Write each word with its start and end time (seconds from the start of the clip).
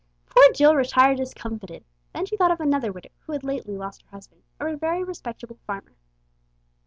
Poor 0.25 0.43
Jill 0.55 0.75
retired 0.75 1.17
discomfited. 1.17 1.83
Then 2.11 2.25
she 2.25 2.35
thought 2.35 2.49
of 2.49 2.59
another 2.59 2.91
widow 2.91 3.11
who 3.19 3.33
had 3.33 3.43
lately 3.43 3.77
lost 3.77 4.01
her 4.01 4.09
husband, 4.09 4.41
a 4.59 4.75
very 4.75 5.03
respectable 5.03 5.59
farmer. 5.67 5.93